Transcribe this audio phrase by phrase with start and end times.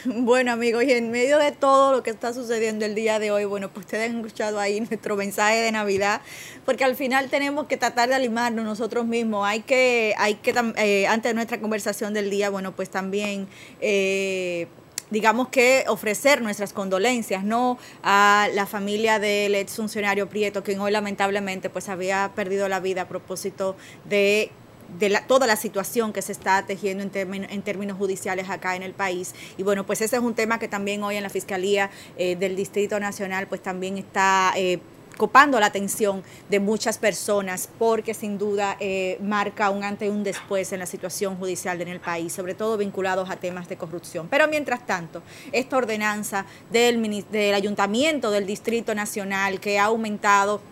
[0.04, 3.44] Bueno amigos, y en medio de todo lo que está sucediendo el día de hoy,
[3.44, 6.20] bueno, pues ustedes han escuchado ahí nuestro mensaje de Navidad,
[6.64, 9.46] porque al final tenemos que tratar de animarnos nosotros mismos.
[9.46, 13.48] Hay que, hay que eh, antes de nuestra conversación del día, bueno, pues también
[13.80, 14.68] eh,
[15.10, 17.78] digamos que ofrecer nuestras condolencias, ¿no?
[18.02, 23.02] A la familia del ex funcionario Prieto, quien hoy lamentablemente pues había perdido la vida
[23.02, 24.50] a propósito de
[24.98, 28.92] de toda la situación que se está tejiendo en, en, términos judiciales acá en el
[28.92, 29.34] país.
[29.56, 32.56] Y bueno, pues ese es un tema que también hoy en la Fiscalía eh, del
[32.56, 34.52] Distrito Nacional pues también está...
[34.56, 34.80] Eh,
[35.20, 40.24] copando la atención de muchas personas porque sin duda eh, marca un antes y un
[40.24, 44.28] después en la situación judicial en el país, sobre todo vinculados a temas de corrupción.
[44.30, 50.62] Pero mientras tanto, esta ordenanza del, del Ayuntamiento del Distrito Nacional que ha aumentado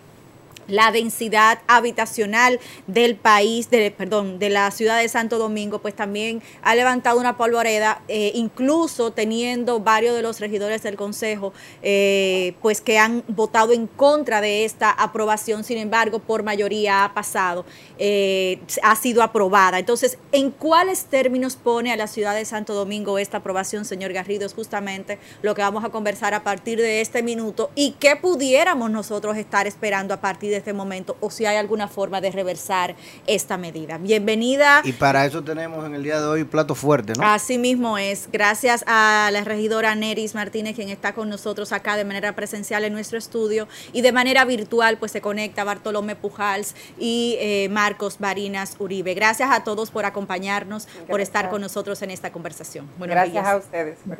[0.68, 6.42] la densidad habitacional del país, de, perdón, de la ciudad de Santo Domingo, pues también
[6.62, 11.52] ha levantado una polvareda, eh, incluso teniendo varios de los regidores del Consejo,
[11.82, 17.14] eh, pues que han votado en contra de esta aprobación, sin embargo, por mayoría ha
[17.14, 17.64] pasado,
[17.98, 19.78] eh, ha sido aprobada.
[19.78, 24.46] Entonces, ¿en cuáles términos pone a la ciudad de Santo Domingo esta aprobación, señor Garrido?
[24.46, 28.90] Es justamente lo que vamos a conversar a partir de este minuto y qué pudiéramos
[28.90, 32.94] nosotros estar esperando a partir de este momento o si hay alguna forma de reversar
[33.26, 33.98] esta medida.
[33.98, 34.82] Bienvenida.
[34.84, 37.24] Y para eso tenemos en el día de hoy plato fuerte, ¿no?
[37.24, 38.28] Así mismo es.
[38.32, 42.92] Gracias a la regidora Neris Martínez, quien está con nosotros acá de manera presencial en
[42.92, 48.76] nuestro estudio y de manera virtual, pues se conecta Bartolomé Pujals y eh, Marcos Barinas
[48.78, 49.14] Uribe.
[49.14, 52.88] Gracias a todos por acompañarnos, por estar con nosotros en esta conversación.
[52.98, 54.18] Gracias a ustedes por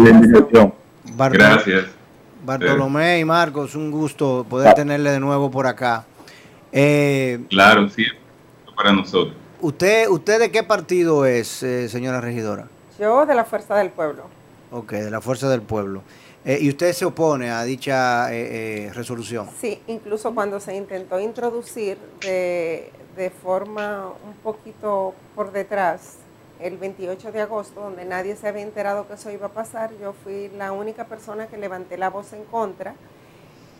[0.00, 0.74] la invitación.
[1.16, 1.86] Gracias.
[2.44, 6.04] Bartolomé y Marcos, un gusto poder tenerle de nuevo por acá.
[6.72, 8.04] Eh, claro, sí,
[8.76, 9.34] para nosotros.
[9.60, 12.68] ¿Usted, ¿Usted de qué partido es, eh, señora regidora?
[12.98, 14.24] Yo de la Fuerza del Pueblo.
[14.70, 16.02] Ok, de la Fuerza del Pueblo.
[16.44, 19.48] Eh, ¿Y usted se opone a dicha resolución?
[19.60, 26.18] Sí, incluso cuando se intentó introducir de, de forma un poquito por detrás
[26.60, 30.12] el 28 de agosto, donde nadie se había enterado que eso iba a pasar, yo
[30.24, 32.94] fui la única persona que levanté la voz en contra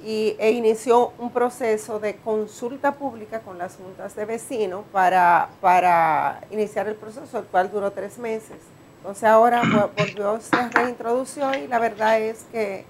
[0.05, 6.41] y, e inició un proceso de consulta pública con las juntas de vecinos para, para
[6.51, 8.59] iniciar el proceso, el cual duró tres meses.
[8.99, 9.63] Entonces ahora
[9.97, 12.85] volvió, se reintrodució y la verdad es que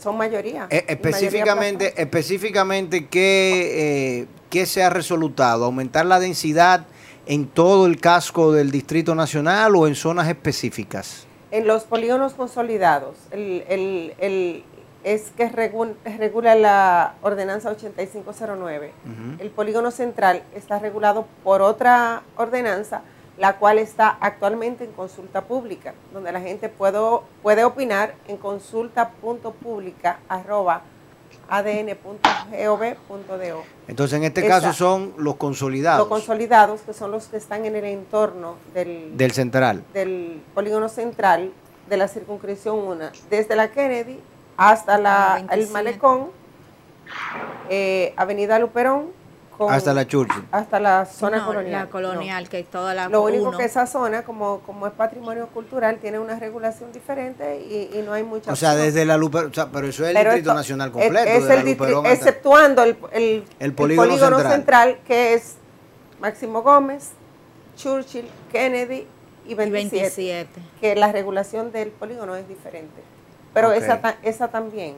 [0.00, 0.66] son mayoría.
[0.70, 5.64] Eh, específicamente, específicamente ¿qué, eh, ¿qué se ha resolutado?
[5.64, 6.86] ¿Aumentar la densidad?
[7.26, 11.26] En todo el casco del Distrito Nacional o en zonas específicas?
[11.50, 13.16] En los polígonos consolidados.
[13.30, 14.64] El,
[15.04, 18.92] es que regula, la ordenanza 8509.
[19.38, 23.02] El polígono central está regulado por otra ordenanza,
[23.38, 26.98] la cual está actualmente en consulta pública, donde la gente puede,
[27.42, 30.18] puede opinar en consulta.pública
[31.48, 32.04] adn.gov.do.
[33.88, 36.00] Entonces, en este caso son los consolidados.
[36.00, 39.82] Los consolidados, que son los que están en el entorno del, del central.
[39.92, 41.52] Del polígono central
[41.88, 44.18] de la circunscripción 1, desde la Kennedy
[44.56, 46.30] hasta la, el Malecón,
[47.68, 49.10] eh, Avenida Luperón,
[49.68, 50.44] hasta la Churchill.
[50.50, 51.72] Hasta la zona colonial.
[51.72, 53.08] La colonial, que es toda la.
[53.08, 58.02] Lo único que esa zona, como, como es patrimonio cultural, tiene una regulación diferente y,
[58.04, 58.52] no hay mucha.
[58.52, 61.28] O sea, desde la Luperón, o sea, pero eso es el Distrito Nacional completo.
[61.28, 61.68] Es, el
[62.06, 62.96] exceptuando el,
[63.58, 64.98] el, polígono, central.
[65.06, 65.56] que es
[66.20, 67.12] Máximo Gómez,
[67.76, 69.06] Churchill, Kennedy
[69.46, 70.48] y 27,
[70.80, 73.02] Que la regulación del polígono es diferente.
[73.54, 74.96] Pero esa, esa también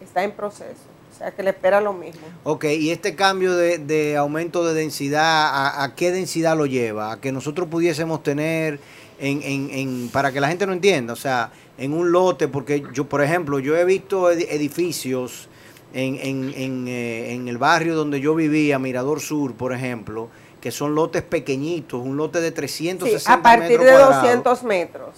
[0.00, 0.97] está en proceso.
[1.18, 2.20] O sea, que le espera lo mismo.
[2.44, 7.10] Ok, y este cambio de, aumento de densidad, ¿a, qué densidad lo lleva?
[7.10, 8.78] ¿A que nosotros pudiésemos tener,
[9.18, 12.84] en, en, en, para que la gente no entienda, o sea, en un lote, porque
[12.92, 15.48] yo, por ejemplo, yo he visto edificios
[15.92, 20.28] en, en, eh, en el barrio donde yo vivía, Mirador Sur, por ejemplo,
[20.60, 25.10] que son lotes pequeñitos, un lote de 360 sí, a partir de 200 metros.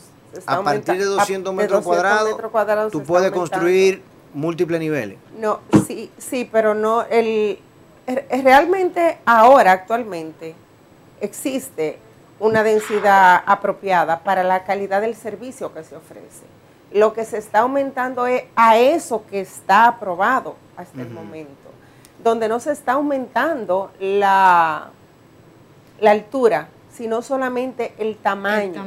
[0.47, 4.01] A partir de 200 metros, cuadrados, tú puedes construir
[4.35, 5.19] múltiples niveles.
[5.39, 7.59] No, sí, sí, pero no, el,
[8.43, 10.55] realmente ahora, actualmente,
[11.21, 11.99] existe
[12.39, 16.45] una densidad apropiada para la calidad del servicio que se ofrece.
[16.93, 21.71] Lo que se está aumentando es a eso que está aprobado hasta el momento,
[22.25, 24.91] donde no se está aumentando la,
[26.01, 28.85] la altura, sino solamente el tamaño.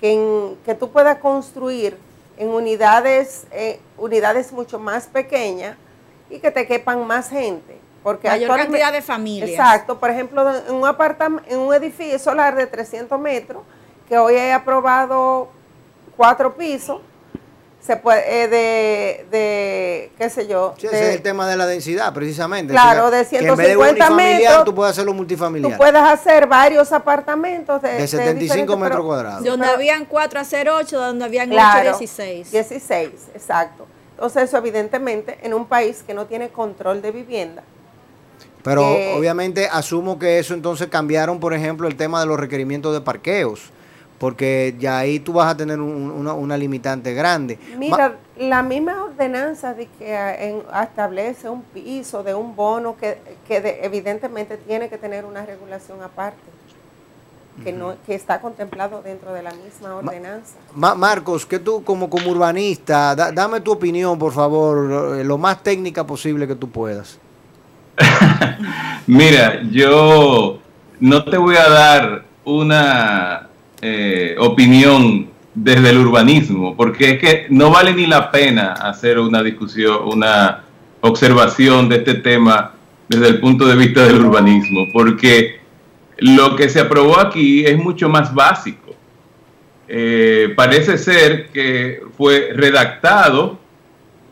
[0.00, 1.98] Que, que tú puedas construir
[2.40, 5.76] en unidades, eh, unidades mucho más pequeñas
[6.30, 7.78] y que te quepan más gente.
[8.02, 9.50] Porque Mayor cantidad de familias.
[9.50, 10.00] Exacto.
[10.00, 13.62] Por ejemplo, en un, en un edificio solar de 300 metros,
[14.08, 15.50] que hoy he aprobado
[16.16, 17.02] cuatro pisos,
[17.80, 20.74] se puede, eh, de, de, qué sé yo.
[20.78, 22.72] Sí, ese es el tema de la densidad, precisamente.
[22.72, 24.64] Claro, de 150 metros.
[24.64, 25.72] Tú puedes hacerlo multifamiliar.
[25.72, 29.44] Tú puedes hacer varios apartamentos de, de 75 metros cuadrados.
[29.44, 32.50] Donde habían 4 a 0, 8, donde habían 8 16.
[32.52, 33.86] 16, exacto.
[34.12, 37.62] Entonces, eso evidentemente en un país que no tiene control de vivienda.
[38.62, 38.86] Pero
[39.16, 43.72] obviamente asumo que eso entonces cambiaron, por ejemplo, el tema de los requerimientos de parqueos
[44.20, 47.58] porque ya ahí tú vas a tener una, limitante grande.
[47.78, 53.16] Mira, la misma ordenanza de que eh, establece un piso de un bono que,
[53.82, 56.38] evidentemente tiene que tener una regulación aparte.
[57.64, 60.54] Que, no, que está contemplado dentro de la misma ordenanza.
[60.74, 66.46] Marcos, que tú como, como urbanista, dame tu opinión, por favor, lo más técnica posible
[66.46, 67.18] que tú puedas.
[69.06, 70.58] Mira, yo
[71.00, 73.49] no te voy a dar una
[73.82, 79.42] eh, opinión desde el urbanismo, porque es que no vale ni la pena hacer una
[79.42, 80.64] discusión, una
[81.00, 82.74] observación de este tema
[83.08, 85.60] desde el punto de vista del urbanismo, porque
[86.18, 88.94] lo que se aprobó aquí es mucho más básico.
[89.88, 93.58] Eh, parece ser que fue redactado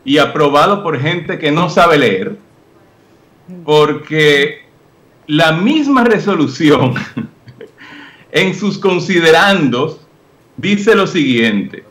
[0.05, 2.37] y aprobado por gente que no sabe leer,
[3.65, 4.61] porque
[5.27, 6.93] la misma resolución
[8.31, 10.01] en sus considerandos
[10.57, 11.83] dice lo siguiente,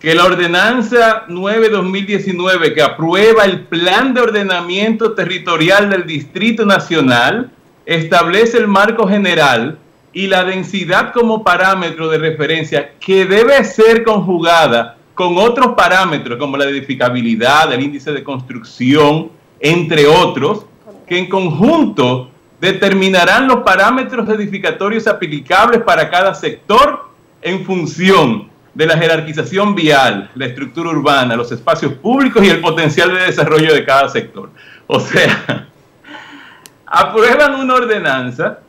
[0.00, 7.50] que la ordenanza 9-2019 que aprueba el plan de ordenamiento territorial del Distrito Nacional
[7.86, 9.78] establece el marco general
[10.12, 16.56] y la densidad como parámetro de referencia que debe ser conjugada con otros parámetros como
[16.56, 20.66] la edificabilidad, el índice de construcción, entre otros,
[21.06, 22.31] que en conjunto
[22.62, 27.08] determinarán los parámetros edificatorios aplicables para cada sector
[27.42, 33.12] en función de la jerarquización vial, la estructura urbana, los espacios públicos y el potencial
[33.12, 34.48] de desarrollo de cada sector.
[34.86, 35.66] O sea,
[36.86, 38.60] aprueban una ordenanza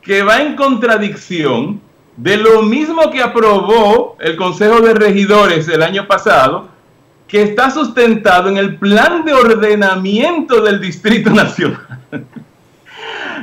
[0.00, 1.80] que va en contradicción
[2.16, 6.68] de lo mismo que aprobó el Consejo de Regidores el año pasado,
[7.26, 11.80] que está sustentado en el plan de ordenamiento del Distrito Nacional.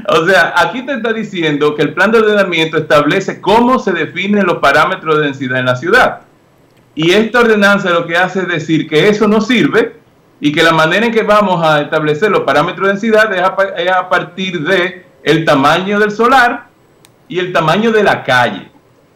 [0.09, 4.45] O sea, aquí te está diciendo que el plan de ordenamiento establece cómo se definen
[4.45, 6.21] los parámetros de densidad en la ciudad.
[6.95, 9.97] Y esta ordenanza lo que hace es decir que eso no sirve
[10.39, 14.09] y que la manera en que vamos a establecer los parámetros de densidad es a,
[14.09, 16.67] partir de el tamaño del solar
[17.27, 18.69] y el tamaño de la calle.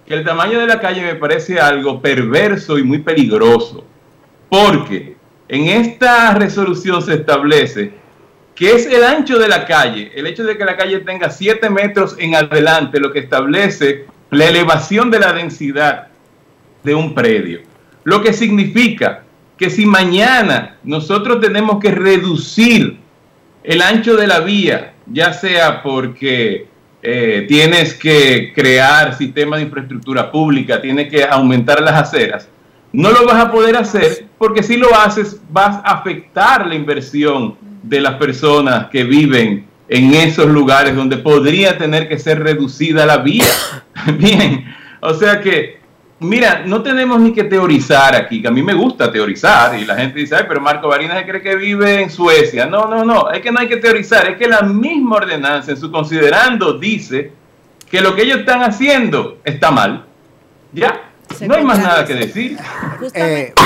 [0.06, 3.86] Que el tamaño de la calle me parece algo perverso y muy peligroso,
[4.50, 5.16] porque
[5.48, 8.01] en esta resolución se establece
[8.62, 11.68] que es el ancho de la calle, el hecho de que la calle tenga 7
[11.72, 16.10] metros en adelante, lo que establece la elevación de la densidad
[16.84, 17.62] de un predio.
[18.04, 19.24] Lo que significa
[19.58, 23.00] que si mañana nosotros tenemos que reducir
[23.64, 26.68] el ancho de la vía, ya sea porque
[27.02, 32.48] eh, tienes que crear sistemas de infraestructura pública, tienes que aumentar las aceras,
[32.94, 37.71] no lo vas a poder hacer porque si lo haces vas a afectar la inversión
[37.84, 43.18] de las personas que viven en esos lugares donde podría tener que ser reducida la
[43.18, 43.46] vía.
[44.18, 45.80] Bien, o sea que,
[46.20, 49.96] mira, no tenemos ni que teorizar aquí, que a mí me gusta teorizar y la
[49.96, 52.68] gente dice, ay, pero Marco Barina se cree que vive en Suecia.
[52.68, 55.78] No, no, no, es que no hay que teorizar, es que la misma ordenanza en
[55.78, 57.34] su considerando dice
[57.90, 60.06] que lo que ellos están haciendo está mal.
[60.72, 61.12] Ya,
[61.42, 62.58] no hay más nada que decir.
[63.14, 63.54] Eh,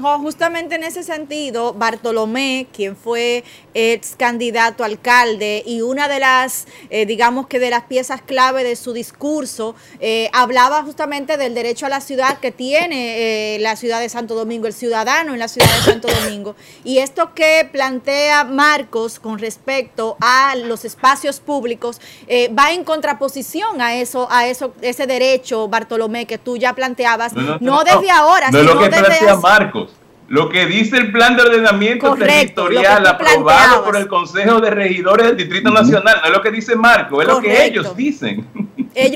[0.00, 7.06] justamente en ese sentido, Bartolomé, quien fue ex candidato alcalde y una de las, eh,
[7.06, 11.88] digamos que de las piezas clave de su discurso, eh, hablaba justamente del derecho a
[11.88, 15.72] la ciudad que tiene eh, la ciudad de Santo Domingo, el ciudadano en la ciudad
[15.76, 16.56] de Santo Domingo.
[16.82, 22.00] Y esto que plantea Marcos con respecto a los espacios públicos
[22.58, 27.84] va en contraposición a eso, a eso, ese derecho, Bartolomé, que tú ya planteabas, no,
[27.84, 29.84] desde ahora, sino desde Marcos
[30.28, 35.36] lo que dice el plan de ordenamiento territorial aprobado por el Consejo de Regidores del
[35.36, 38.46] Distrito Nacional, no es lo que dice Marco, es lo que ellos dicen.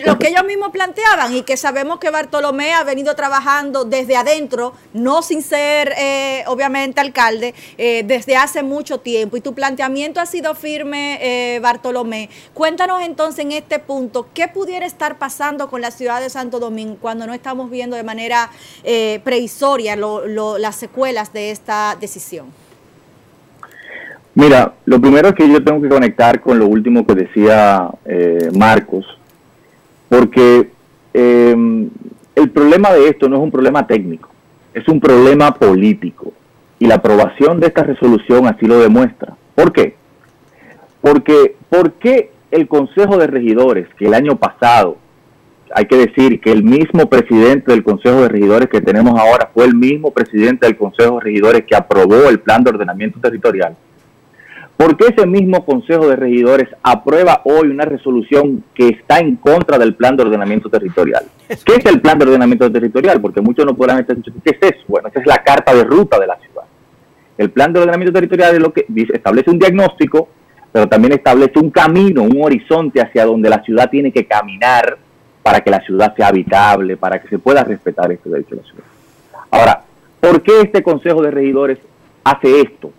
[0.04, 4.74] lo que ellos mismos planteaban y que sabemos que Bartolomé ha venido trabajando desde adentro,
[4.92, 9.36] no sin ser eh, obviamente alcalde, eh, desde hace mucho tiempo.
[9.38, 12.28] Y tu planteamiento ha sido firme, eh, Bartolomé.
[12.52, 16.98] Cuéntanos entonces en este punto, ¿qué pudiera estar pasando con la ciudad de Santo Domingo
[17.00, 18.50] cuando no estamos viendo de manera
[19.24, 20.76] previsoria las
[21.32, 22.46] de esta decisión?
[24.34, 27.90] Mira, lo primero es que yo tengo que conectar con lo último que decía
[28.56, 29.18] Marcos
[30.08, 30.70] porque
[31.12, 31.90] em,
[32.34, 34.30] el problema de esto no es un problema técnico,
[34.74, 36.32] es un problema político.
[36.80, 39.34] Y la aprobación de esta resolución así lo demuestra.
[39.54, 39.96] ¿Por qué?
[41.00, 44.96] Porque, ¿por qué el Consejo de Regidores, que el año pasado,
[45.74, 49.64] hay que decir que el mismo presidente del Consejo de Regidores que tenemos ahora fue
[49.64, 53.76] el mismo presidente del Consejo de Regidores que aprobó el plan de ordenamiento territorial,
[54.78, 59.76] ¿Por qué ese mismo Consejo de Regidores aprueba hoy una resolución que está en contra
[59.76, 61.24] del plan de ordenamiento territorial?
[61.48, 63.20] ¿Qué es el plan de ordenamiento territorial?
[63.20, 64.84] Porque muchos no podrán estar diciendo, ¿qué es eso?
[64.86, 66.62] Bueno, esa es la carta de ruta de la ciudad.
[67.36, 70.28] El plan de ordenamiento territorial es lo que establece un diagnóstico,
[70.70, 74.96] pero también establece un camino, un horizonte hacia donde la ciudad tiene que caminar
[75.48, 78.68] para que la ciudad sea habitable, para que se pueda respetar este derecho de la
[78.68, 78.84] ciudad.
[79.50, 79.82] Ahora,
[80.20, 81.78] ¿por qué este Consejo de Regidores
[82.22, 82.92] hace esto?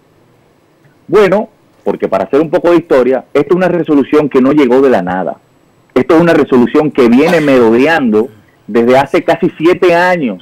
[1.07, 1.49] Bueno,
[1.83, 4.89] porque para hacer un poco de historia, esto es una resolución que no llegó de
[4.89, 5.37] la nada.
[5.93, 8.29] Esto es una resolución que viene merodeando
[8.65, 10.41] desde hace casi siete años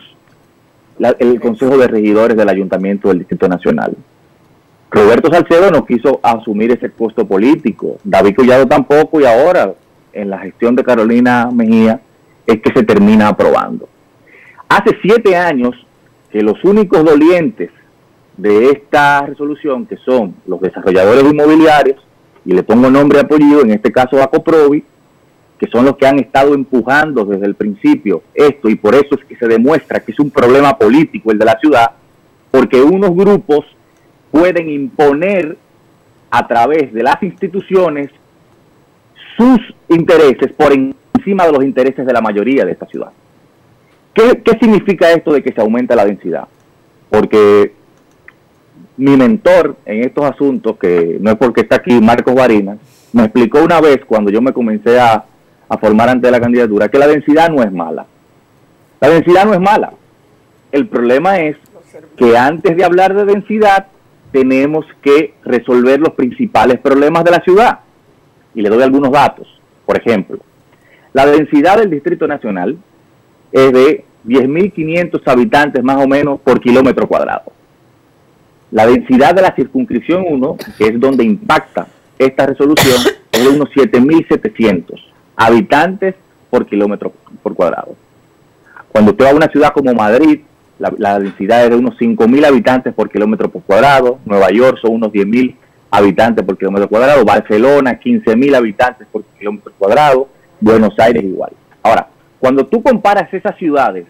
[1.19, 3.97] el Consejo de Regidores del Ayuntamiento del Distrito Nacional.
[4.91, 9.73] Roberto Salcedo no quiso asumir ese costo político, David Collado tampoco y ahora
[10.17, 12.01] en la gestión de Carolina Mejía
[12.45, 13.87] es que se termina aprobando.
[14.67, 15.75] Hace siete años
[16.31, 17.69] que los únicos dolientes
[18.35, 21.97] de esta resolución, que son los desarrolladores inmobiliarios,
[22.45, 24.83] y le pongo nombre y apellido, en este caso a Coprovi,
[25.59, 29.25] que son los que han estado empujando desde el principio esto, y por eso es
[29.25, 31.91] que se demuestra que es un problema político el de la ciudad,
[32.51, 33.65] porque unos grupos
[34.31, 35.57] pueden imponer
[36.29, 38.09] a través de las instituciones
[39.37, 43.11] sus intereses por encima de los intereses de la mayoría de esta ciudad.
[44.13, 46.47] ¿Qué, significa esto de que se aumenta la densidad?
[47.09, 47.71] Porque
[48.97, 52.79] mi mentor en estos asuntos, que no es porque está aquí Marcos Barinas,
[53.13, 55.23] me explicó una vez cuando yo me comencé a,
[55.79, 58.07] formar ante la candidatura que la densidad no es mala.
[58.99, 59.91] La densidad no es mala.
[60.71, 61.57] El problema es
[62.15, 63.87] que antes de hablar de densidad
[64.31, 67.79] tenemos que resolver los principales problemas de la ciudad.
[68.57, 69.47] Y le doy algunos datos.
[69.85, 70.39] Por ejemplo,
[71.13, 72.75] la densidad del Distrito Nacional
[73.51, 77.51] es de 10.500 habitantes más o menos por kilómetro cuadrado.
[78.71, 81.87] La densidad de la circunscripción 1, que es donde impacta
[82.17, 82.97] esta resolución,
[83.31, 85.03] es de unos 7.700
[85.35, 86.15] habitantes
[86.49, 87.95] por kilómetro por cuadrado.
[88.91, 90.39] Cuando usted va a una ciudad como Madrid,
[90.79, 95.11] la, densidad es de unos 5.000 habitantes por kilómetro por cuadrado, Nueva York son unos
[95.11, 95.55] 10.000
[95.89, 100.27] habitantes por kilómetro cuadrado, Barcelona 15.000 habitantes por kilómetro cuadrado,
[100.59, 101.51] Buenos Aires igual.
[101.83, 102.07] Ahora,
[102.39, 104.05] cuando tú comparas esas ciudades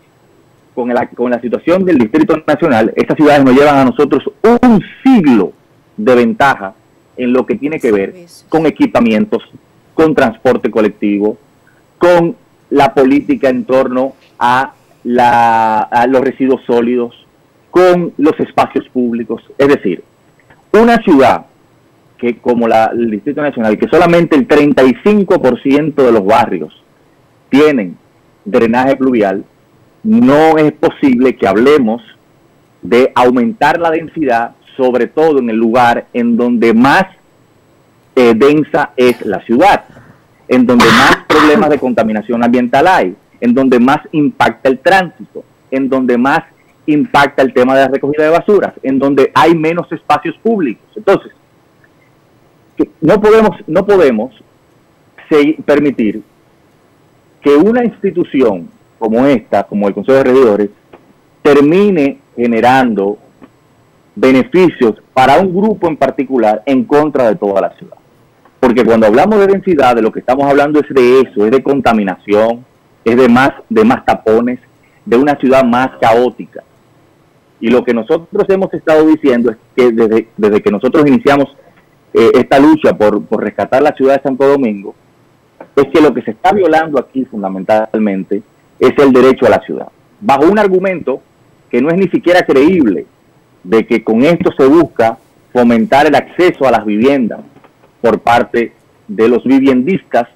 [0.74, 4.84] con la, con la situación del Distrito Nacional, estas ciudades nos llevan a nosotros un
[5.04, 5.54] siglo
[5.96, 6.74] de ventaja
[7.16, 8.14] en lo que tiene que ver
[8.48, 9.44] con equipamientos,
[9.94, 11.38] con transporte colectivo,
[11.98, 12.36] con
[12.70, 17.16] la política en torno a, la, los residuos sólidos,
[17.72, 19.42] con los espacios públicos.
[19.58, 20.04] Es decir,
[20.72, 21.46] una ciudad
[22.18, 26.84] que como la, el Distrito Nacional, que solamente el 35% de los barrios
[27.50, 27.98] tienen
[28.44, 29.46] drenaje pluvial,
[30.04, 32.02] no es posible que hablemos
[32.82, 37.06] de aumentar la densidad, sobre todo en el lugar en donde más
[38.16, 39.86] eh, densa es la ciudad,
[40.48, 45.90] en donde más problemas de contaminación ambiental hay, en donde más impacta el tránsito, en
[45.90, 46.44] donde más
[46.86, 50.86] impacta el tema de la recogida de basuras, en donde hay menos espacios públicos.
[50.96, 51.32] Entonces,
[53.02, 54.34] no podemos, no podemos
[55.66, 56.22] permitir
[57.42, 58.70] que una institución
[59.00, 60.70] como esta, como el Consejo de Regidores,
[61.42, 63.18] termine generando
[64.16, 67.98] beneficios para un grupo en particular en contra de toda la ciudad.
[68.60, 71.62] Porque cuando hablamos de densidad, de lo que estamos hablando es de eso, es de
[71.62, 72.66] contaminación,
[73.06, 74.60] es de más, de más tapones,
[75.06, 76.64] de una ciudad más caótica.
[77.60, 81.56] Y lo que nosotros hemos estado diciendo es que desde, desde que nosotros iniciamos
[82.18, 84.96] eh, esta lucha por, por rescatar la ciudad de Santo Domingo,
[85.76, 88.42] es que lo que se está violando aquí fundamentalmente
[88.80, 89.88] es el derecho a la ciudad,
[90.20, 91.22] bajo un argumento
[91.70, 93.06] que no es ni siquiera creíble,
[93.64, 95.18] de que con esto se busca
[95.54, 97.42] fomentar el acceso a las viviendas
[98.02, 98.74] por parte
[99.08, 100.28] de los viviendistas,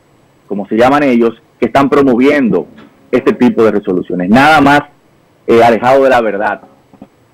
[0.48, 2.68] como se llaman ellos, que están promoviendo
[3.12, 4.30] este tipo de resoluciones.
[4.30, 4.82] Nada más
[5.48, 6.62] eh, alejado de la verdad.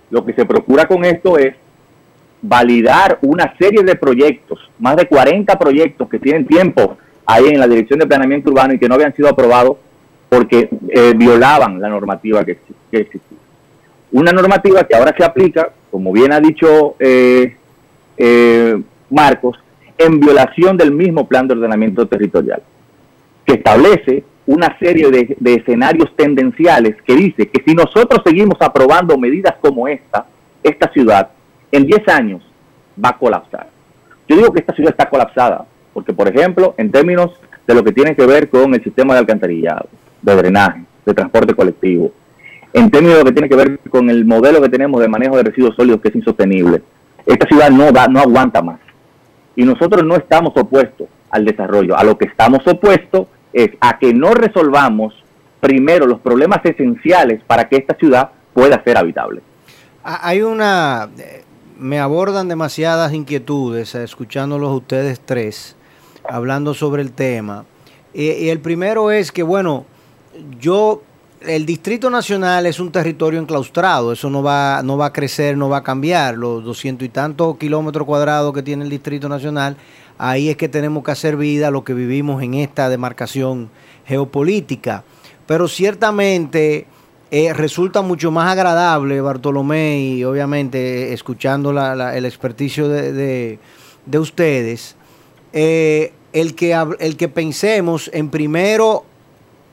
[0.10, 1.56] Lo que se procura con esto es
[2.42, 7.68] validar una serie de proyectos, más de 40 proyectos que tienen tiempo ahí en la
[7.68, 9.78] Dirección de Planeamiento Urbano y que no habían sido aprobados
[10.30, 12.58] porque eh, violaban la normativa que,
[12.92, 13.38] existía.
[14.12, 17.56] Una normativa que ahora se aplica, como bien ha dicho eh,
[18.18, 19.58] eh, Marcos,
[19.98, 22.62] en violación del mismo plan de ordenamiento territorial,
[23.46, 29.18] que establece una serie de, de, escenarios tendenciales que dice que si nosotros seguimos aprobando
[29.18, 30.26] medidas como esta,
[30.64, 31.30] esta ciudad
[31.72, 32.44] en 10 años
[33.04, 33.68] va a colapsar.
[34.28, 37.32] Yo digo que esta ciudad está colapsada, porque por ejemplo, en términos
[37.66, 39.88] de lo que tiene que ver con el sistema de alcantarillado,
[40.22, 42.12] de drenaje, de transporte colectivo,
[42.74, 45.38] en términos de lo que tiene que ver con el modelo que tenemos de manejo
[45.38, 46.82] de residuos sólidos que es insostenible,
[47.26, 48.80] esta ciudad no da, no aguanta más.
[49.56, 51.98] Y nosotros no estamos opuestos al desarrollo.
[51.98, 55.14] A lo que estamos opuestos es a que no resolvamos
[55.60, 59.42] primero los problemas esenciales para que esta ciudad pueda ser habitable.
[60.04, 61.10] Hay una,
[61.80, 65.76] me abordan demasiadas inquietudes eh, escuchándolos ustedes tres
[66.28, 67.66] hablando sobre el tema.
[68.14, 69.86] Y, el primero es que, bueno,
[70.60, 71.04] yo,
[71.42, 75.70] el Distrito Nacional es un territorio enclaustrado, eso no va, no va a crecer, no
[75.70, 76.36] va a cambiar.
[76.36, 79.78] Los doscientos y tantos kilómetros cuadrados que tiene el Distrito Nacional,
[80.18, 83.70] ahí es que tenemos que hacer vida lo que vivimos en esta demarcación
[84.06, 85.04] geopolítica.
[85.46, 86.88] Pero ciertamente
[87.30, 93.60] eh, resulta mucho más agradable, Bartolomé, y obviamente escuchando el experticio de,
[94.18, 94.96] ustedes,
[95.52, 99.04] eh, el, que, el que pensemos en primero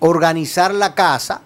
[0.01, 1.43] organizar la casa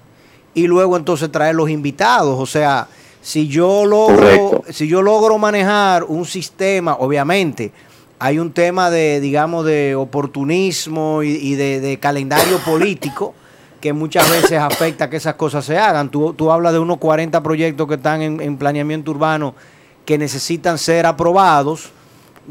[0.55, 2.41] y luego entonces traer los invitados.
[2.41, 2.89] O sea,
[3.21, 7.71] si yo logro, si yo logro manejar un sistema, obviamente,
[8.19, 13.35] hay un tema de, digamos, de oportunismo y, de calendario político
[13.81, 16.11] que muchas veces afecta que esas cosas se hagan.
[16.11, 19.55] Tú, tú hablas de unos 40 proyectos que están en, planeamiento urbano
[20.05, 21.93] que necesitan ser aprobados.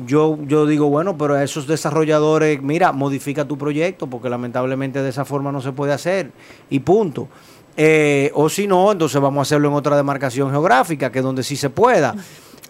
[0.05, 5.09] Yo, yo digo, bueno, pero a esos desarrolladores, mira, modifica tu proyecto, porque lamentablemente de
[5.09, 6.31] esa forma no se puede hacer,
[6.69, 7.27] y punto.
[7.75, 11.43] Eh, o si no, entonces vamos a hacerlo en otra demarcación geográfica, que es donde
[11.43, 12.15] sí se pueda.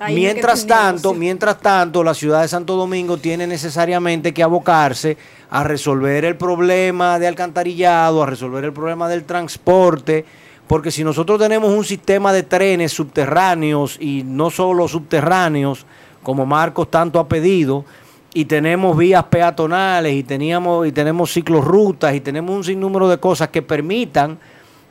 [0.09, 5.17] Mientras tanto, mientras tanto, la ciudad de Santo Domingo tiene necesariamente que abocarse
[5.49, 10.25] a resolver el problema de alcantarillado, a resolver el problema del transporte,
[10.67, 15.85] porque si nosotros tenemos un sistema de trenes subterráneos y no solo subterráneos,
[16.23, 17.85] como Marcos tanto ha pedido,
[18.33, 23.47] y tenemos vías peatonales y teníamos y tenemos ciclorrutas y tenemos un sinnúmero de cosas
[23.47, 24.37] que permitan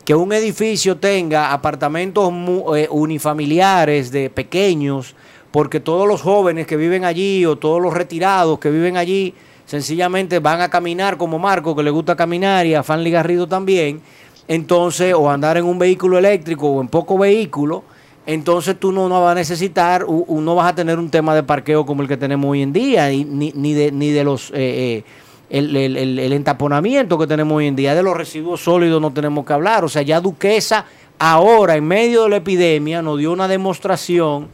[0.07, 2.33] que un edificio tenga apartamentos
[2.77, 5.17] eh, unifamiliares de pequeños,
[5.51, 10.39] porque todos los jóvenes que viven allí o todos los retirados que viven allí sencillamente
[10.39, 14.01] van a caminar como Marco, que le gusta caminar, y a Fanny Garrido también,
[14.47, 17.83] entonces, o andar en un vehículo eléctrico o en poco vehículo,
[18.27, 21.85] entonces tú no, no vas a necesitar, no vas a tener un tema de parqueo
[21.85, 24.51] como el que tenemos hoy en día, ni, ni, de, ni de los...
[24.51, 25.05] Eh, eh,
[25.49, 29.47] el, el, el, entaponamiento que tenemos hoy en día, de los residuos sólidos no tenemos
[29.47, 29.85] que hablar.
[29.85, 30.87] O sea, ya Duquesa
[31.19, 34.49] ahora, en medio de la epidemia, nos dio una demostración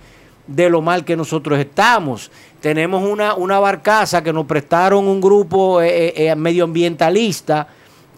[0.47, 2.31] de lo mal que nosotros estamos.
[2.61, 7.69] Tenemos una, una barcaza que nos prestaron un grupo eh, eh, eh, medioambientalista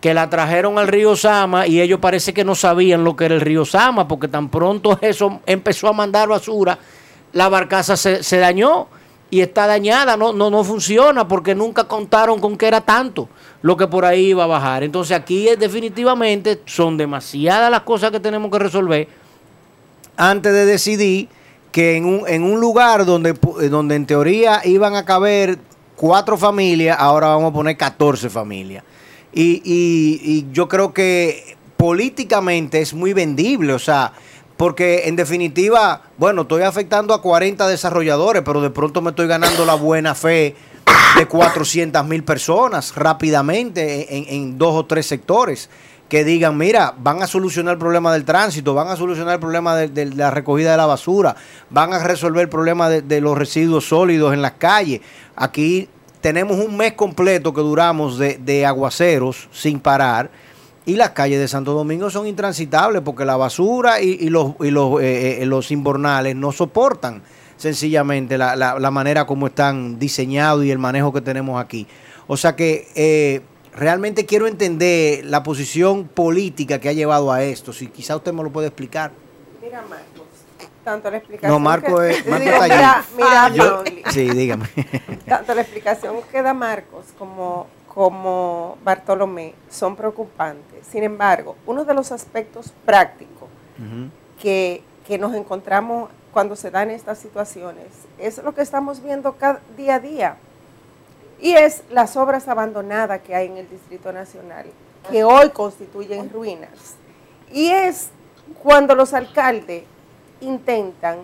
[0.01, 3.35] que la trajeron al río Sama y ellos parece que no sabían lo que era
[3.35, 6.79] el río Sama, porque tan pronto eso empezó a mandar basura,
[7.33, 8.89] la barcaza se, se dañó
[9.31, 13.29] y está dañada, no, no, no funciona porque nunca contaron con que era tanto
[13.63, 14.83] lo que por ahí iba a bajar.
[14.83, 19.09] Entonces aquí definitivamente son demasiadas las cosas que tenemos que resolver
[20.17, 21.29] antes de decidir
[21.73, 25.59] que en un, en un lugar donde, eh, donde en teoría iban a caber
[25.97, 28.85] cuatro familias, ahora vamos a poner 14 familias.
[29.33, 34.13] Y, y, yo creo que políticamente es muy vendible, o sea,
[34.57, 39.65] porque en definitiva, bueno, estoy afectando a 40 desarrolladores, pero de pronto me estoy ganando
[39.65, 40.55] la buena fe
[41.17, 45.71] de 400 mil personas rápidamente en, dos o tres sectores
[46.09, 49.75] que digan, mira, van a solucionar el problema del tránsito, van a solucionar el problema
[49.75, 51.35] de, la recogida de la basura,
[51.71, 55.01] van a resolver el problema de, los residuos sólidos en las calles.
[55.35, 55.89] Aquí
[56.21, 60.31] tenemos un mes completo que duramos de, aguaceros sin parar
[60.87, 65.01] y las calles de Santo Domingo son intransitables porque la basura y, los, y los,
[65.01, 67.23] eh, eh, los inbornales no soportan
[67.57, 71.87] sencillamente la, la, manera como están diseñados y el manejo que tenemos aquí.
[72.27, 72.89] O sea que...
[72.95, 73.41] Eh,
[73.77, 77.73] realmente quiero entender la posición política que ha llevado a esto.
[77.73, 79.11] Si quizá usted me lo puede explicar.
[79.61, 80.27] Mira, Marcos,
[80.85, 81.51] tanto la explicación.
[81.51, 83.05] No, Marco que- es- Marco digo, está allí.
[83.17, 84.67] mira, mira, Yo- sí, dígame.
[85.27, 90.87] tanto la explicación que da Marcos como, como Bartolomé son preocupantes.
[90.87, 93.49] Sin embargo, uno de los aspectos prácticos
[94.41, 97.87] que, que nos encontramos cuando se dan estas situaciones
[98.19, 100.37] es lo que estamos viendo cada, día a día.
[101.41, 104.67] Y es las obras abandonadas que hay en el Distrito Nacional,
[105.11, 106.97] que hoy constituyen ruinas.
[107.53, 108.11] Y es
[108.63, 109.85] cuando los alcaldes
[110.41, 111.19] intentan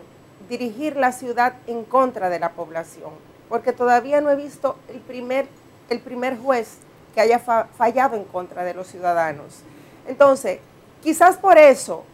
[0.48, 3.10] dirigir la ciudad en contra de la población,
[3.48, 5.46] porque todavía no he visto el primer,
[5.90, 6.78] el primer juez
[7.14, 9.60] que haya fa- fallado en contra de los ciudadanos.
[10.06, 10.60] Entonces,
[11.02, 12.04] quizás por eso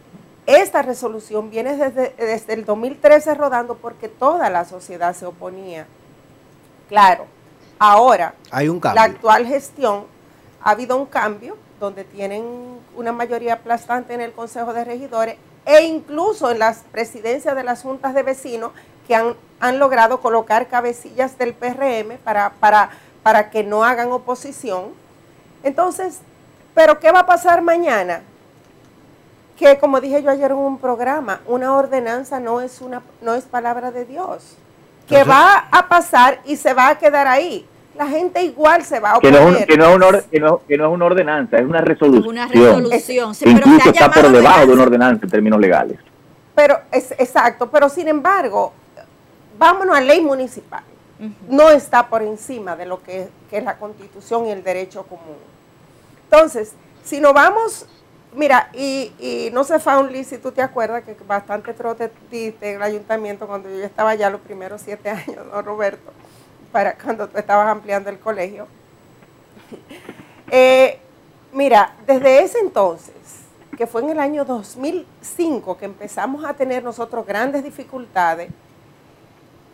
[0.45, 5.85] esta resolución viene desde, desde el 2013 rodando porque toda la sociedad se oponía.
[6.89, 7.25] Claro,
[7.79, 10.05] ahora Hay un la actual gestión
[10.63, 12.43] ha habido un cambio donde tienen
[12.95, 17.83] una mayoría aplastante en el Consejo de Regidores e incluso en las presidencias de las
[17.83, 18.71] juntas de vecinos
[19.05, 22.89] que han, han logrado colocar cabecillas del PRM para, para,
[23.27, 24.85] para que no hagan oposición.
[25.61, 26.19] Entonces,
[26.73, 28.21] ¿pero qué va a pasar mañana?
[29.57, 33.43] Que como dije yo ayer en un programa, una ordenanza no es, una, no es
[33.43, 34.55] palabra de Dios.
[35.09, 37.67] Que Entonces- va a pasar y se va a quedar ahí.
[37.97, 39.41] La gente igual se va a Que oponer.
[39.41, 41.57] no, es un- que, no es una, or- que, no, que no es una ordenanza,
[41.57, 42.29] es una resolución.
[42.29, 43.35] Una resolución.
[43.35, 45.99] Sí, pero incluso está por debajo de una ordenanza en términos legales.
[46.55, 48.71] Pero es exacto, pero sin embargo,
[49.59, 50.83] vámonos a ley municipal.
[51.47, 55.37] No está por encima de lo que, es la constitución y el derecho común.
[56.25, 57.87] Entonces, si nos vamos,
[58.33, 62.75] mira, y, y no sé, Faunli, si tú te acuerdas que bastante trote diste en
[62.75, 66.11] el ayuntamiento cuando yo estaba allá los primeros siete años, ¿no, Roberto?
[66.71, 68.67] Para cuando tú estabas ampliando el colegio.
[70.49, 71.01] Eh,
[71.51, 73.13] mira, desde ese entonces,
[73.77, 78.49] que fue en el año 2005 que empezamos a tener nosotros grandes dificultades,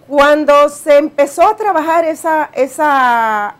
[0.07, 3.55] cuando se empezó a trabajar esa, esa,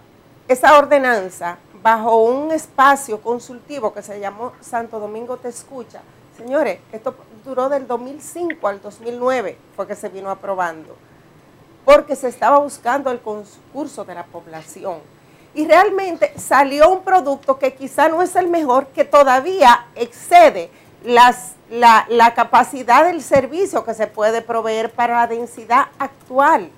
[0.48, 6.02] esa ordenanza bajo un espacio consultivo que se llamó Santo Domingo Te Escucha,
[6.38, 10.96] señores, esto duró del 2005 al 2009, fue que se vino aprobando,
[11.86, 15.00] porque se estaba buscando el concurso de la población.
[15.56, 20.72] Y realmente salió un producto que quizá no es el mejor, que todavía excede
[21.04, 26.70] las, la, la capacidad del servicio que se puede proveer para la densidad actual.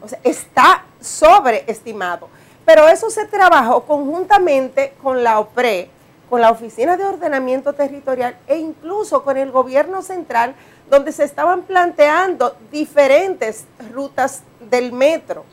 [0.00, 2.28] O sea, está sobreestimado.
[2.64, 5.90] Pero eso se trabajó conjuntamente con la OPRE,
[6.28, 10.54] con la Oficina de Ordenamiento Territorial e incluso con el gobierno central,
[10.90, 15.44] donde se estaban planteando diferentes rutas del metro.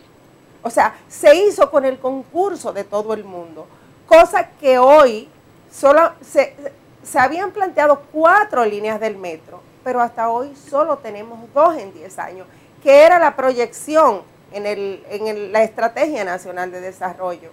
[0.63, 3.67] O sea, se hizo con el concurso de todo el mundo,
[4.08, 5.28] cosa que hoy
[5.72, 6.56] solo se,
[7.03, 12.19] se habían planteado cuatro líneas del metro, pero hasta hoy solo tenemos dos en 10
[12.19, 12.47] años,
[12.83, 17.49] que era la proyección en, el, en el- la Estrategia Nacional de Desarrollo.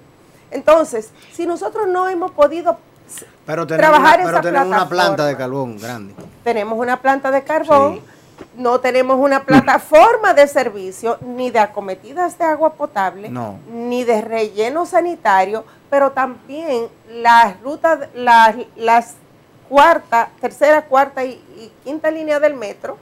[0.51, 2.79] Entonces, si nosotros no hemos podido
[3.47, 6.15] Pero tenemos, trabajar una, esa pero tenemos una planta de carbón grande.
[6.45, 8.03] tenemos una planta de carbón, Sí.
[8.57, 13.59] no tenemos una plataforma de servicio, ni de acometidas de agua potable, No.
[13.73, 19.15] ni de relleno sanitario, pero también las rutas, las, las
[19.69, 22.97] cuarta, tercera, cuarta y, y quinta línea del metro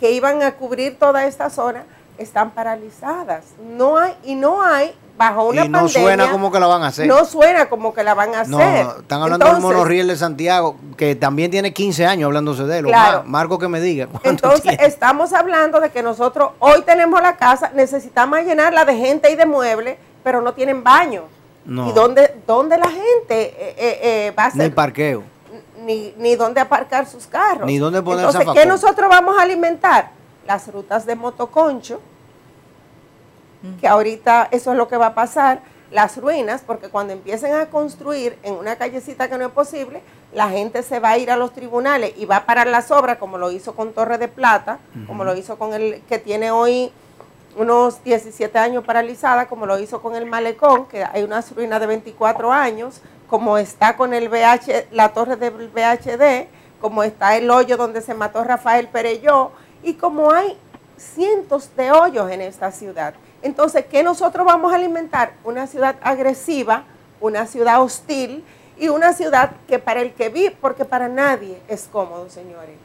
[0.00, 1.84] que iban a cubrir toda esta zona
[2.18, 3.44] están paralizadas.
[3.76, 6.82] No hay, y no hay, bajo una y no pandemia, suena como que la van
[6.82, 7.06] a hacer.
[7.06, 8.52] no suena como que la van a hacer.
[8.86, 12.78] no, están hablando del Entonces, monorriel de Santiago, que también tiene 15 años hablándose de
[12.78, 12.84] él.
[12.86, 13.18] Claro.
[13.24, 14.06] Ma- Marco que me diga.
[14.06, 14.84] ¿cuánto Entonces, tiene?
[14.86, 19.44] estamos hablando de que nosotros hoy tenemos la casa, necesitamos llenarla de gente y de
[19.44, 21.24] muebles, pero no tienen baño.
[21.66, 21.90] No.
[21.90, 24.74] ¿Y dónde, dónde la gente eh, eh, eh, va a Ni hacer?
[24.74, 25.22] parqueo.
[25.86, 27.64] Ni, ni dónde aparcar sus carros.
[27.66, 28.52] Ni dónde poner Entonces.
[28.54, 30.10] ¿qué nosotros vamos a alimentar?
[30.44, 32.00] Las rutas de motoconcho,
[33.80, 37.66] que ahorita eso es lo que va a pasar, las ruinas, porque cuando empiecen a
[37.66, 41.36] construir en una callecita que no es posible, la gente se va a ir a
[41.36, 44.78] los tribunales y va a parar las obras, como lo hizo con Torre de Plata,
[45.06, 46.90] como lo hizo con el que tiene hoy
[47.56, 51.86] unos 17 años paralizada, como lo hizo con el Malecón, que hay unas ruinas de
[51.86, 56.48] 24 años, como está con el VH, la torre del VHD,
[56.80, 59.50] como está el hoyo donde se mató Rafael Pereyó,
[59.82, 60.56] y como hay
[60.96, 63.14] cientos de hoyos en esta ciudad.
[63.42, 65.34] Entonces, ¿qué nosotros vamos a alimentar?
[65.44, 66.84] Una ciudad agresiva,
[67.20, 68.44] una ciudad hostil
[68.78, 72.76] y una ciudad que para el que vive, porque para nadie es cómodo, señores,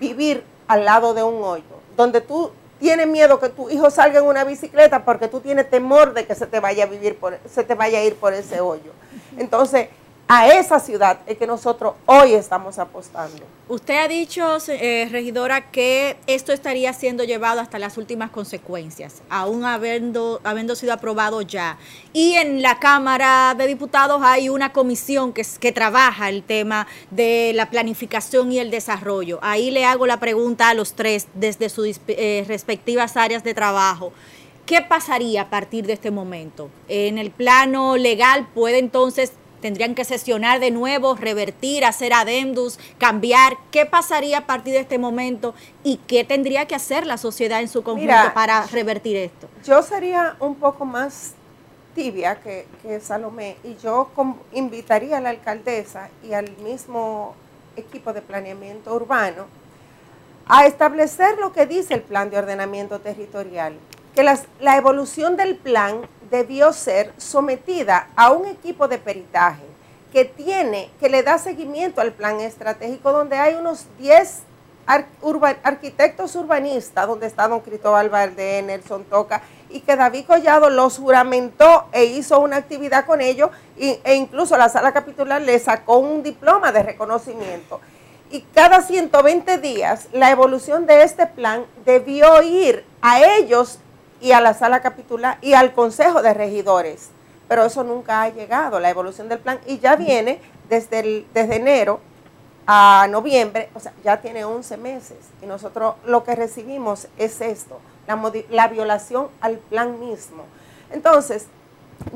[0.00, 1.64] vivir al lado de un hoyo,
[1.96, 6.14] donde tú tienes miedo que tu hijo salga en una bicicleta porque tú tienes temor
[6.14, 8.60] de que se te vaya a vivir por, se te vaya a ir por ese
[8.60, 8.92] hoyo.
[9.36, 9.88] Entonces,
[10.34, 13.44] A esa ciudad es que nosotros hoy estamos apostando.
[13.68, 19.66] Usted ha dicho, eh, regidora, que esto estaría siendo llevado hasta las últimas consecuencias, aún
[19.66, 21.76] habiendo, habiendo sido aprobado ya.
[22.14, 27.68] Y en la Cámara de Diputados hay una comisión que, trabaja el tema de la
[27.68, 29.38] planificación y el desarrollo.
[29.42, 34.14] Ahí le hago la pregunta a los tres desde sus eh, respectivas áreas de trabajo.
[34.66, 36.70] ¿Qué pasaría a partir de este momento?
[36.88, 43.56] En el plano legal puede entonces tendrían que sesionar de nuevo, revertir, hacer adendus, cambiar.
[43.70, 47.68] ¿Qué pasaría a partir de este momento y qué tendría que hacer la sociedad en
[47.68, 49.48] su conjunto para revertir esto?
[49.64, 51.32] Yo sería un poco más
[51.94, 52.66] tibia que,
[53.00, 54.10] Salomé y yo
[54.52, 57.34] invitaría a la alcaldesa y al mismo
[57.76, 59.46] equipo de planeamiento urbano
[60.46, 63.74] a establecer lo que dice el plan de ordenamiento territorial
[64.14, 69.62] que la evolución del plan debió ser sometida a un equipo de peritaje
[70.12, 74.42] que tiene, que le da seguimiento al plan estratégico, donde hay unos 10
[75.62, 81.86] arquitectos urbanistas, donde está don Cristóbal Valdé, Nelson Toca, y que David Collado los juramentó
[81.92, 86.72] e hizo una actividad con ellos, e incluso la sala capitular le sacó un diploma
[86.72, 87.80] de reconocimiento.
[88.30, 93.78] Y cada 120 días la evolución de este plan debió ir a ellos
[94.22, 97.10] y a la sala capitular y al consejo de regidores.
[97.48, 102.00] Pero eso nunca ha llegado, la evolución del plan, y ya viene desde, desde enero
[102.66, 105.18] a noviembre, o sea, ya tiene 11 meses.
[105.42, 110.44] Y nosotros lo que recibimos es esto, la, la violación al plan mismo.
[110.90, 111.48] Entonces,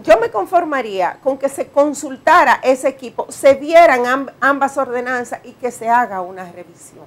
[0.03, 5.71] yo me conformaría con que se consultara ese equipo, se vieran ambas ordenanzas y que
[5.71, 7.05] se haga una revisión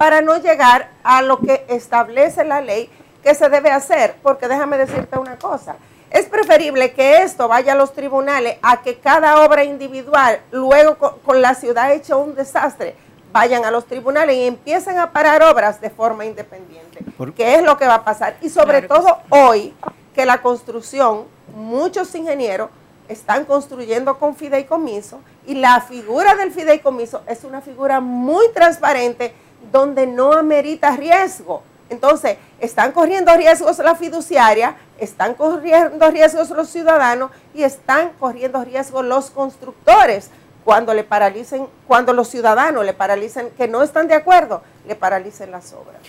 [0.00, 2.88] para no llegar a lo que establece la ley
[3.22, 5.76] ¿Qué se debe hacer, porque déjame decirte una cosa,
[6.10, 11.40] es preferible que esto vaya a los tribunales a que cada obra individual, luego con,
[11.40, 12.96] la ciudad hecha un desastre,
[13.32, 16.98] vayan a los tribunales y empiecen a parar obras de forma independiente,
[17.36, 18.36] que es lo que va a pasar.
[18.40, 19.72] Y sobre todo hoy,
[20.14, 22.70] que la construcción, muchos ingenieros
[23.06, 29.32] están construyendo con fideicomiso y la figura del fideicomiso es una figura muy transparente
[29.70, 31.62] donde no amerita riesgo.
[31.90, 39.04] Entonces, están corriendo riesgos la fiduciaria, están corriendo riesgos los ciudadanos y están corriendo riesgos
[39.04, 40.30] los constructores
[40.64, 45.50] cuando le paralicen, cuando los ciudadanos le paralicen, que no están de acuerdo, le paralicen
[45.50, 46.00] las obras.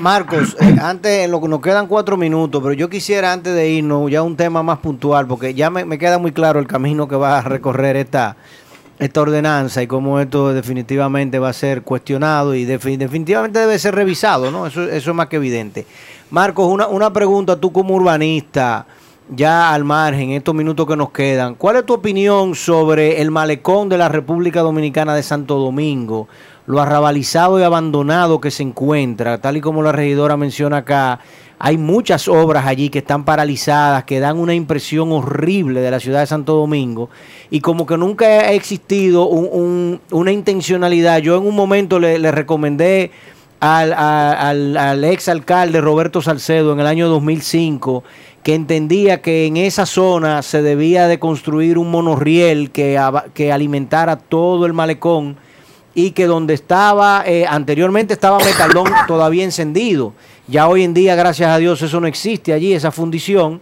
[0.00, 4.22] Marcos, eh, antes, lo nos quedan cuatro minutos, pero yo quisiera antes de irnos ya
[4.22, 7.38] un tema más puntual, porque ya me, me queda muy claro el camino que va
[7.38, 8.36] a recorrer esta,
[9.00, 14.50] esta ordenanza y cómo esto definitivamente va a ser cuestionado y definitivamente debe ser revisado,
[14.50, 14.66] ¿no?
[14.66, 15.86] Eso, eso es más que evidente.
[16.30, 18.86] Marcos, una, una pregunta, tú como urbanista,
[19.34, 23.88] ya al margen, estos minutos que nos quedan, ¿cuál es tu opinión sobre el malecón
[23.88, 26.28] de la República Dominicana de Santo Domingo,
[26.66, 31.20] lo arrabalizado y abandonado que se encuentra, tal y como la regidora menciona acá?
[31.62, 36.20] Hay muchas obras allí que están paralizadas, que dan una impresión horrible de la ciudad
[36.20, 37.10] de Santo Domingo
[37.50, 41.18] y como que nunca ha existido una intencionalidad.
[41.18, 43.10] Yo en un momento le, recomendé
[43.60, 48.04] al, ex alcalde Roberto Salcedo en el año 2005
[48.42, 54.64] que entendía que en esa zona se debía de construir un monorriel que alimentara todo
[54.64, 55.36] el malecón
[55.94, 60.12] y que donde estaba, eh, anteriormente estaba Metaldón todavía encendido.
[60.46, 63.60] Ya hoy en día, gracias a Dios, eso no existe allí, esa fundición.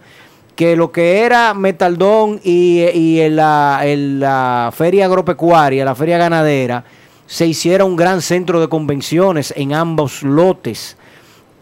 [0.55, 6.83] Que lo que era Metaldón y, la, la feria agropecuaria, la feria ganadera,
[7.25, 10.97] se hiciera un gran centro de convenciones en ambos lotes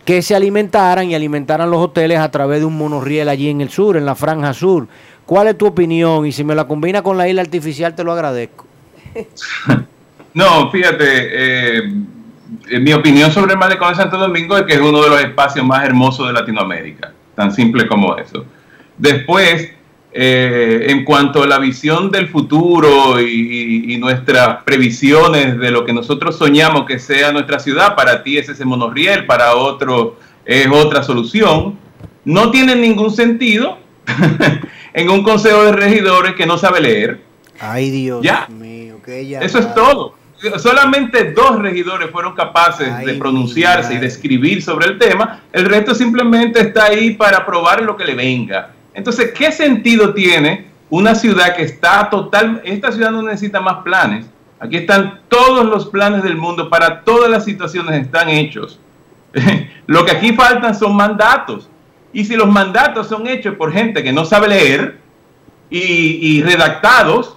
[0.04, 3.70] que se alimentaran y alimentaran los hoteles a través de un monorriel allí en el
[3.70, 4.88] sur, en la franja sur.
[5.26, 6.26] ¿Cuál es tu opinión?
[6.26, 8.66] Y si me la combina con la isla artificial, te lo agradezco.
[10.38, 11.82] No, fíjate, eh,
[12.80, 15.66] mi opinión sobre el malecón de Santo Domingo es que es uno de los espacios
[15.66, 18.46] más hermosos de Latinoamérica, tan simple como eso.
[19.00, 19.72] Después,
[20.12, 26.38] eh, en cuanto a la visión del futuro y, nuestras previsiones de lo que nosotros
[26.38, 31.80] soñamos que sea nuestra ciudad, para ti es ese monorriel, para otro es otra solución,
[32.26, 33.80] no tiene ningún sentido
[34.94, 37.22] en un consejo de regidores que no sabe leer.
[37.60, 39.00] Ay Dios mío,
[39.42, 40.17] Eso es todo
[40.58, 45.96] solamente dos regidores fueron capaces de pronunciarse y de escribir sobre el tema, el resto
[45.96, 48.72] simplemente está ahí para probar lo que le venga.
[48.94, 54.26] Entonces, ¿qué sentido tiene una ciudad que está total, esta ciudad no necesita más planes,
[54.60, 58.80] aquí están todos los planes del mundo, para todas las situaciones están hechos.
[59.88, 61.70] lo que aquí faltan son mandatos.
[62.14, 65.00] Y si los mandatos son hechos por gente que no sabe leer
[65.70, 67.37] y redactados,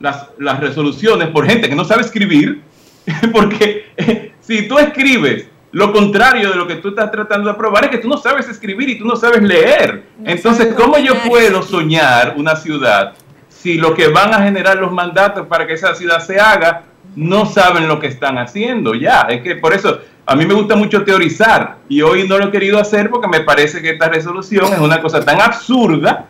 [0.00, 2.62] las, las resoluciones por gente que no sabe escribir,
[3.32, 7.84] porque eh, si tú escribes lo contrario de lo que tú estás tratando de aprobar
[7.84, 10.04] es que tú no sabes escribir y tú no sabes leer.
[10.18, 13.12] No Entonces, ¿cómo yo puedo soñar una ciudad
[13.48, 17.44] si lo que van a generar los mandatos para que esa ciudad se haga no
[17.44, 18.94] saben lo que están haciendo?
[18.94, 22.46] Ya, es que por eso a mí me gusta mucho teorizar y hoy no lo
[22.46, 26.26] he querido hacer porque me parece que esta resolución es una cosa tan absurda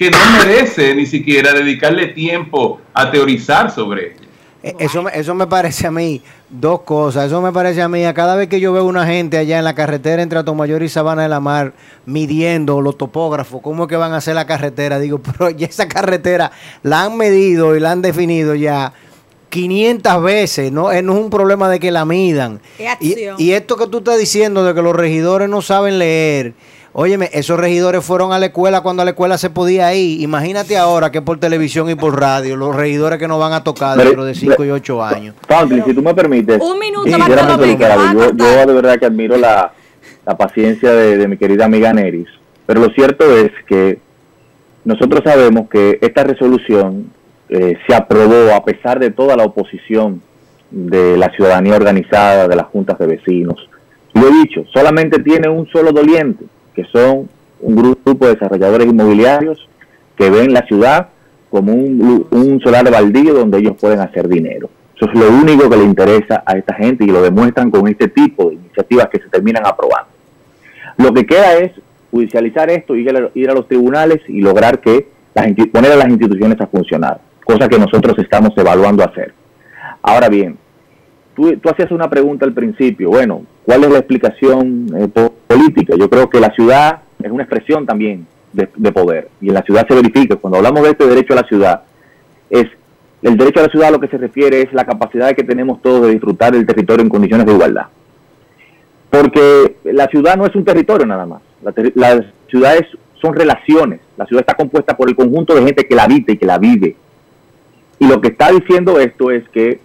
[0.00, 4.16] que no merece ni siquiera dedicarle tiempo a teorizar sobre.
[4.62, 7.26] Eh, Eso, eso me parece a mí dos cosas.
[7.26, 9.64] Eso me parece a mí a cada vez que yo veo una gente allá en
[9.64, 11.74] la carretera entre Atomayor y Sabana de la Mar
[12.06, 14.98] midiendo los topógrafos, cómo es que van a hacer la carretera.
[14.98, 16.50] Digo, pero ya esa carretera
[16.82, 18.94] la han medido y la han definido ya
[19.50, 20.72] 500 veces.
[20.72, 22.62] No, Eh, no es un problema de que la midan.
[23.36, 26.54] Y esto que tú estás diciendo de que los regidores no saben leer.
[26.92, 30.20] Óyeme, esos regidores fueron a la escuela cuando a la escuela se podía ir.
[30.22, 33.96] Imagínate ahora que por televisión y por radio, los regidores que nos van a tocar
[33.96, 35.34] dentro de 5 y 8 años.
[35.46, 39.72] Franklin, si tú me permites, Un minuto, yo, de verdad que admiro la,
[40.26, 42.28] la paciencia de, de mi querida amiga Neris,
[42.66, 44.00] pero lo cierto es que
[44.84, 47.12] nosotros sabemos que esta resolución
[47.48, 50.22] eh, se aprobó a pesar de toda la oposición
[50.70, 53.68] de la ciudadanía organizada, de las juntas de vecinos.
[54.14, 57.28] Lo he dicho, solamente tiene un solo doliente, que son
[57.60, 59.68] un grupo de desarrolladores inmobiliarios
[60.16, 61.08] que ven la ciudad
[61.50, 64.70] como un, un solar baldío donde ellos pueden hacer dinero.
[64.96, 68.08] Eso es lo único que le interesa a esta gente y lo demuestran con este
[68.08, 70.10] tipo de iniciativas que se terminan aprobando.
[70.98, 71.72] Lo que queda es
[72.10, 75.08] judicializar esto, ir a, ir a los tribunales y lograr que
[75.72, 79.32] poner a las instituciones a funcionar, cosa que nosotros estamos evaluando hacer.
[80.02, 80.58] Ahora bien,
[81.60, 85.94] tú, hacías una pregunta al principio, bueno, ¿cuál es la explicación eh, po- política?
[85.98, 89.62] Yo creo que la ciudad es una expresión también de, de poder y en la
[89.62, 90.36] ciudad se verifica.
[90.36, 91.82] Cuando hablamos de este derecho a la ciudad,
[92.50, 92.66] es
[93.22, 95.80] el derecho a la ciudad a lo que se refiere es la capacidad que tenemos
[95.82, 97.86] todos de disfrutar del territorio en condiciones de igualdad.
[99.10, 101.42] Porque la ciudad no es un territorio nada más.
[101.62, 102.74] La, la ciudad
[103.20, 104.00] son relaciones.
[104.16, 106.58] La ciudad está compuesta por el conjunto de gente que la habita y que la
[106.58, 106.96] vive.
[107.98, 109.80] Y lo que está diciendo esto es que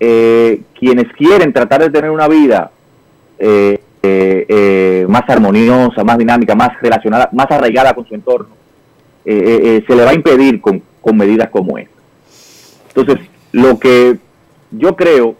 [0.00, 2.70] eh, quienes quieren tratar de tener una vida
[3.38, 8.54] eh, eh, eh, más armoniosa, más dinámica, más relacionada, más arraigada con su entorno,
[9.24, 11.94] eh, eh, se le va a impedir con, con medidas como esta.
[12.94, 14.16] Entonces, lo que
[14.70, 15.36] yo creo,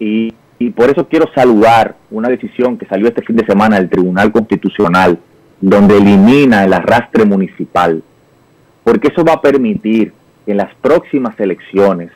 [0.00, 3.88] y, y por eso quiero saludar una decisión que salió este fin de semana del
[3.88, 5.18] Tribunal Constitucional,
[5.60, 8.02] donde elimina el arrastre municipal,
[8.84, 10.12] porque eso va a permitir
[10.44, 12.10] que en las próximas elecciones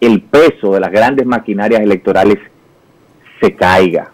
[0.00, 2.38] el peso de las grandes maquinarias electorales
[3.40, 4.10] se caiga,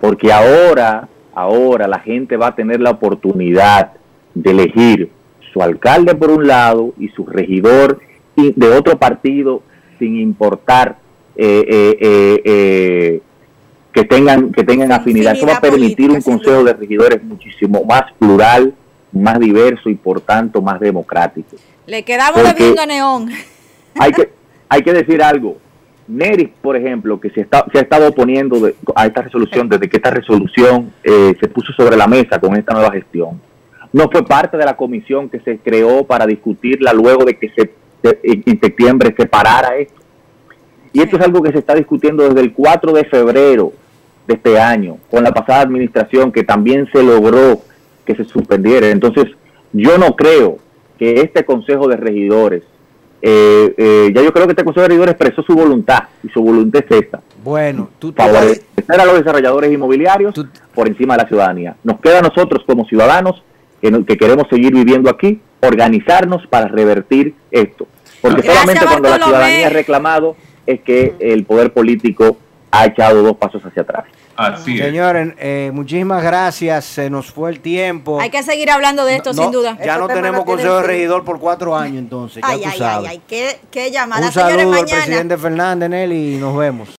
[0.00, 3.92] porque ahora, ahora la gente va a tener la oportunidad
[4.34, 5.10] de elegir
[5.52, 8.00] su alcalde por un lado y su regidor
[8.36, 9.62] de otro partido
[9.98, 10.98] sin importar
[11.36, 13.20] eh, eh, eh, eh,
[13.92, 15.34] que tengan que tengan afinidad.
[15.34, 18.74] Eso va a permitir un consejo de regidores muchísimo más plural,
[19.12, 23.30] más diverso y por tanto más democrático Le quedamos Porque- debiendo a Neón.
[23.98, 24.28] hay que
[24.68, 25.58] hay que decir algo.
[26.08, 29.88] Neris, por ejemplo, que se, está, se ha estado oponiendo de- a esta resolución desde
[29.88, 33.40] que esta resolución eh, se puso sobre la mesa con esta nueva gestión.
[33.92, 37.72] No fue parte de la comisión que se creó para discutirla luego de que se,
[38.22, 39.94] en septiembre se parara esto.
[40.92, 43.72] Y esto es algo que se está discutiendo desde el 4 de febrero
[44.26, 47.60] de este año, con la pasada administración, que también se logró
[48.04, 48.88] que se suspendiera.
[48.88, 49.26] Entonces,
[49.72, 50.58] yo no creo
[50.98, 52.62] que este Consejo de Regidores,
[53.22, 56.42] eh, eh, ya yo creo que este Consejo de Regidores expresó su voluntad, y su
[56.42, 61.28] voluntad es esta, Bueno, tú, favorecer a los desarrolladores inmobiliarios Tú- por encima de la
[61.28, 61.76] ciudadanía.
[61.84, 63.42] Nos queda a nosotros como ciudadanos
[63.80, 67.86] que, no- que queremos seguir viviendo aquí, organizarnos para revertir esto.
[68.20, 72.36] Porque Gracias, solamente cuando la ciudadanía ha reclamado es que el poder político
[72.70, 74.04] ha echado dos pasos hacia atrás.
[74.36, 74.84] Así es.
[74.84, 76.84] señores, eh, muchísimas gracias.
[76.84, 78.20] Se nos fue el tiempo.
[78.20, 79.78] Hay que seguir hablando de esto, No, sin duda.
[79.84, 82.42] Ya no tenemos tiene consejo de regidor por cuatro años, entonces.
[82.42, 83.10] Ya Ay, tú ay, ay, sabes.
[83.10, 85.04] ay, qué, qué llamada, Un señores, saludo al mañana.
[85.04, 86.88] presidente Fernández, Nelly, y nos vemos.